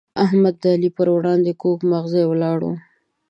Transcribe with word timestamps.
احمد 0.23 0.55
د 0.63 0.65
علي 0.73 0.89
پر 0.97 1.07
وړاندې 1.15 1.51
کوږ 1.61 1.79
مغزی 1.91 2.23
ولاړ 2.27 2.57
وو. 2.65 2.73